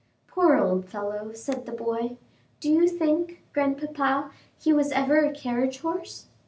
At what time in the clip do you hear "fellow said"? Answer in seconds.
0.89-1.67